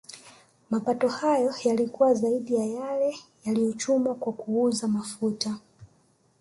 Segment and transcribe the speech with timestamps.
[0.69, 3.15] Mapato hayo yalikuwa zaidi ya yale
[3.45, 5.57] yaliyochumwa kwa kuuza mafuta